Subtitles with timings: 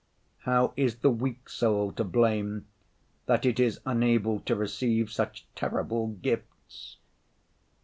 [0.45, 2.65] How is the weak soul to blame
[3.27, 6.97] that it is unable to receive such terrible gifts?